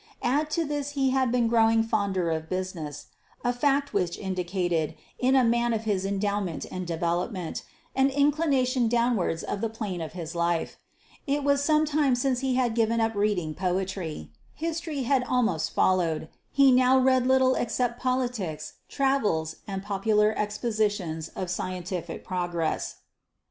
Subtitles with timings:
[0.23, 3.05] Add to this that he had been growing fonder of business,
[3.43, 7.61] a fact which indicated, in a man of his endowment and development,
[7.95, 10.77] an inclination downwards of the plane of his life.
[11.27, 14.31] It was some time since he had given up reading poetry.
[14.55, 21.51] History had almost followed: he now read little except politics, travels, and popular expositions of
[21.51, 22.95] scientific progress.